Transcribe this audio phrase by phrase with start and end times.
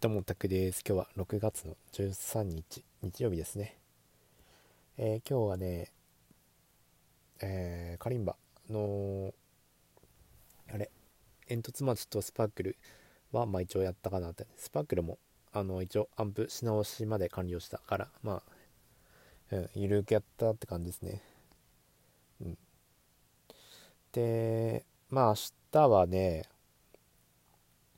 [0.00, 0.84] どうも、たくです。
[0.88, 3.76] 今日は6月の13日、日曜日ですね。
[4.96, 5.90] えー、今日はね、
[7.40, 8.36] えー、カリンバ
[8.70, 9.34] の、
[10.72, 10.92] あれ、
[11.48, 12.76] 煙突町とスパークル
[13.32, 14.46] は、まあ一応やったかなって。
[14.56, 15.18] スパークルも、
[15.52, 18.44] あの、一応アンプし直しまで完了したから、ま
[19.50, 21.22] あ、うん、ゆるくやったって感じですね。
[22.40, 22.58] うん。
[24.12, 25.34] で、まあ明
[25.72, 26.44] 日はね、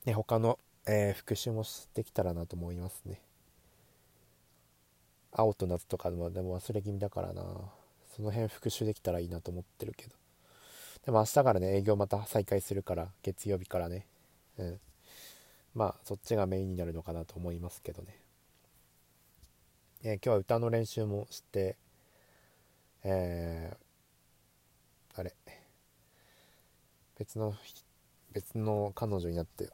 [0.05, 0.57] ね他の
[0.87, 3.21] えー、復習もしてきたらなと思いますね。
[5.31, 7.43] 青と夏とかでも忘れ気味だからな。
[8.15, 10.15] その辺復習できたらいいなと思ってるけど。
[11.05, 14.05] でも明日からね営業また再開するから月曜日からね。
[14.57, 14.79] うん。
[15.73, 18.19] まあそっちがメインになるのかなと思いますけどね、
[20.03, 21.77] えー、今日は歌の練習もして
[23.03, 25.33] えー、あれ。
[27.17, 27.55] 別の
[28.31, 29.69] 別の彼女になって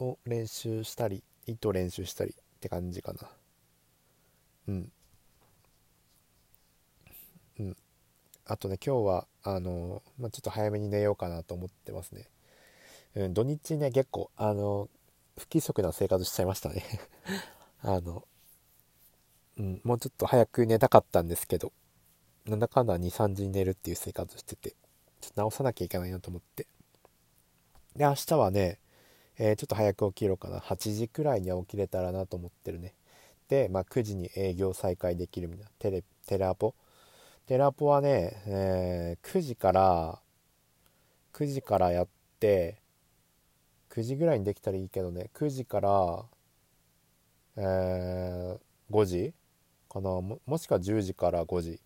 [0.00, 3.28] を練習したり糸練習したりって感じかな。
[4.68, 4.92] うん。
[7.58, 7.76] うん。
[8.46, 12.28] あとね今日はあの、まあ、ちょっと早めに寝ようかなと思ってますね。
[13.16, 14.88] うん土日ね結構あの
[15.38, 16.84] 不規則な生活しちゃいましたね。
[17.82, 18.24] あの
[19.58, 21.72] うんもうちょっと早く寝たかったんですけど
[22.46, 24.70] なんだかんだ23時に寝るっていう生活してて
[25.20, 26.66] ちょっと直さなきゃいけないなと思って。
[27.96, 28.78] で明日はね
[29.42, 30.58] えー、ちょっと早く起きろうかな。
[30.60, 32.94] 8時くらいには起きれたらなと思ってるね。
[33.48, 35.70] で、まあ、9時に営業再開できるみたいな。
[35.78, 36.74] テレテレアポ？
[37.46, 40.20] テレアポはね、えー、9時から
[41.32, 42.82] 9時からやって
[43.88, 45.30] 9時ぐらいにできたらいいけどね。
[45.34, 46.24] 9時から、
[47.56, 48.58] えー、
[48.90, 49.32] 5時
[49.88, 50.10] かな。
[50.20, 51.80] ももしくは10時から5時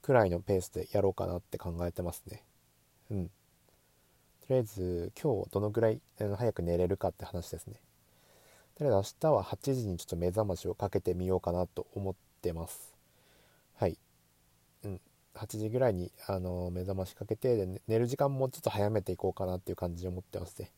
[0.00, 2.42] くらいのペースでやろうかなって考えてますね。
[3.10, 3.30] うん。
[4.46, 7.80] とりあえず今日どのぐらい早く寝れるかって話ですね。
[8.76, 12.94] とりあえず明日は8時にちょっと目覚ましをかけてみようかなと思ってます。
[13.76, 13.96] はい。
[14.84, 15.00] うん。
[15.34, 20.70] 8時ぐらいにあの目覚ましかけてで寝る時間もちょっと早めていこうかなっていう感じで思ってますね。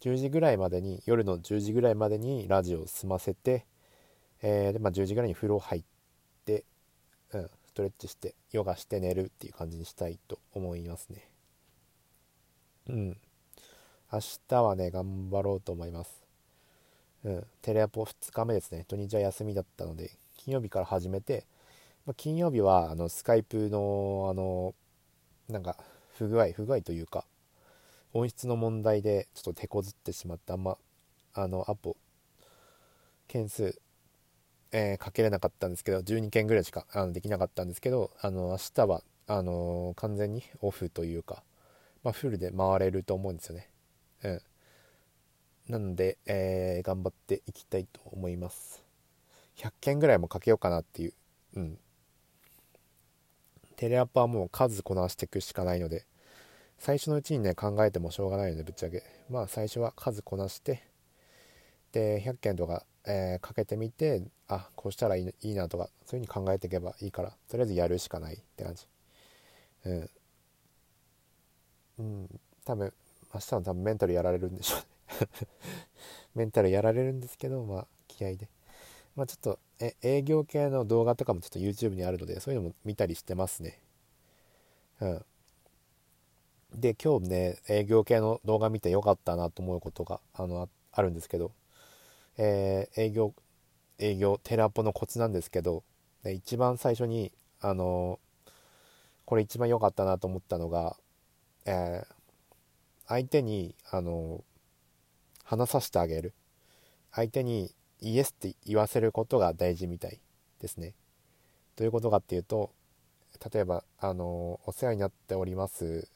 [0.00, 3.64] 10時ぐらいまでに夜の10時ぐらいまでにラジオを済ませて、
[4.42, 5.82] えー、でまあ、10時ぐらいに風呂入っ
[6.44, 6.64] て、
[7.32, 11.28] うん、ストレッチしてヨガして寝るっていう感じにしたいと思いますね。
[12.88, 13.16] うん。
[14.12, 16.22] 明日はね頑張ろうと思います。
[17.24, 17.46] うん。
[17.62, 18.84] テレアポ2日目ですね。
[18.88, 21.46] 土日は休みだったので金曜日から始めて、
[22.06, 24.74] まあ、金曜日はあのスカイプのあの
[25.48, 25.76] なんか
[26.16, 27.24] 不具合不具合というか
[28.12, 30.78] 音質の問題でちょっと手こずってしまってあんま
[31.34, 31.96] あのアポ
[33.28, 33.78] 件数、
[34.72, 41.42] えー、かけれなかったんですけど12件ぐらいしかあのできなかったんですけどあの明日はあの完全にオフというか
[42.08, 43.68] まあ、フルで回れると思うんですよね。
[44.24, 44.40] うん。
[45.68, 48.82] なので、えー、頑張っていきたいと思います。
[49.58, 51.12] 100件ぐらいもかけようかなっていう。
[51.56, 51.78] うん。
[53.76, 56.06] テレアパはもう数こなしていくしかないので、
[56.78, 59.02] 最初のうちにね、考えてもしょうがないので、ぶっちゃけ。
[59.28, 60.82] まあ、最初は数こなして、
[61.92, 68.86] で、100件とか、えー、かけてみて、あ、こうしたらいいなとか、そういう風に考えていけばいいから、とりあえずやるしかないって感じ。
[69.84, 70.10] うん。
[71.98, 72.92] うん、多分
[73.34, 74.86] 明日は多分メンタルやられるんでしょうね。
[76.34, 78.48] メンタルやられるんですけどまあ気合で。
[79.16, 83.80] まあちょっとえ営業系の動画とかもちょっと YouTube にあるのでそういうのも見たりしてますね。
[85.00, 85.24] うん。
[86.74, 91.52] で今日ね営業系の動画見てよかったなと思うことがあのあるんですけど。
[92.38, 93.34] えー、営業
[93.98, 95.82] 営業テラポのコツなんですけど
[96.24, 98.20] 一番最初にあの
[99.24, 100.96] これ一番良かったなと思ったのが
[101.68, 102.14] えー、
[103.06, 104.42] 相手にあの
[105.44, 106.32] 話させてあげる。
[107.12, 110.18] 相手にイエスって言わせることが大事みたい
[110.60, 110.94] ですね。
[111.76, 112.70] どういうことかっていうと
[113.52, 116.08] 例えばあのお世話になっております。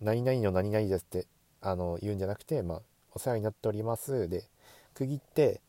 [0.00, 1.26] 何々の何々ですって
[1.62, 2.82] あの言うんじゃなくて、まあ、
[3.14, 4.28] お世話になっております。
[4.28, 4.44] で
[4.92, 5.62] 区切って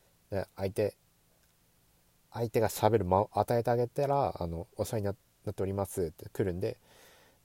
[0.58, 0.98] 相手
[2.34, 5.16] 相手がしゃべる間を与えてあげたらあのお世話になっ
[5.54, 6.78] ておりますって来るんで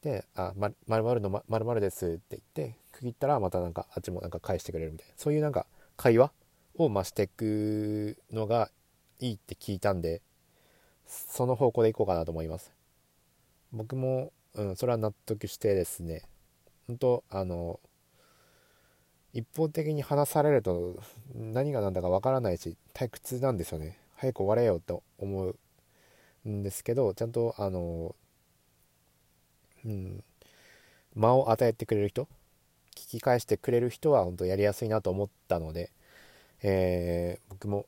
[0.02, 5.14] で「あまるまるのまるまるです」って言って区切ったらまたなんかあっちもなんか返してくれるみたいな。
[5.16, 5.66] そういうなんか
[5.96, 6.32] 会話
[6.76, 8.70] を増していくのが
[9.18, 10.22] いいって聞いたんで
[11.06, 12.72] その方向でいこうかなと思います。
[13.72, 16.22] 僕も、うん、それは納得してですね。
[16.86, 17.80] 本当あの
[19.32, 20.98] 一方的に話されると
[21.34, 23.98] 何が何だかわからないし退屈なんですよね。
[24.16, 25.54] 早く終われよと思
[26.44, 28.16] うんですけどちゃんとあの
[29.88, 30.24] うん、
[31.14, 32.28] 間を与えてくれる人
[32.94, 35.90] 聞き返してくれる人は本当やりやすいなと思ったので、
[36.62, 37.86] えー、僕も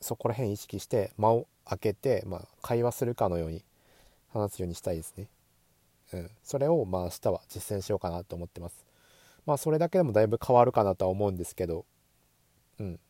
[0.00, 3.64] そこら辺意識して間を空けて、まあ、会話するかのように
[4.32, 5.28] 話すようにしたいですね。
[6.12, 8.86] うん、それをまあ明日は実践しようかなと思ってます。
[9.44, 11.84] まあそれだけでもだいぶ変わるかなとは思うんですけど、
[12.78, 13.00] うん。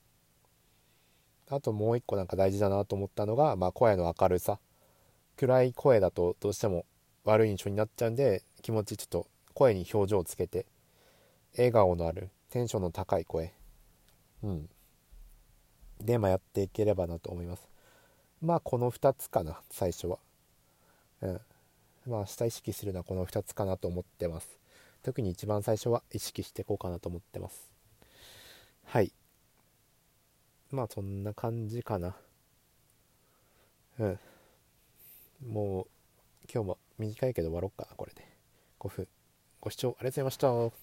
[1.48, 4.58] あともう一個なんか大事だなと思ったのが、まあ声の明るさ。
[5.36, 6.86] 暗い声だとどうしても
[7.26, 10.64] 悪い印象になっちゃうんで、気持ちちょっと声に表情をつけて、
[11.56, 13.52] 笑顔のあるテンションの高い声。
[14.42, 14.68] うん。
[16.00, 17.66] で、まあやっていければなと思います。
[18.40, 20.18] まあこの2つかな、最初は。
[21.20, 21.40] うん。
[22.06, 24.48] まあ明日意識するのはこの2つかなと思ってます。
[25.02, 27.72] 特に一番最初は意識していこうかなと思ってます。
[28.84, 29.12] はい。
[30.70, 32.14] まあそんな感じかな。
[33.98, 34.18] うん。
[35.44, 35.86] もう
[36.52, 38.26] 今日も短いけど終わろうかな、これで。
[38.78, 39.08] 5分。
[39.60, 40.72] ご視聴ありがとうございました。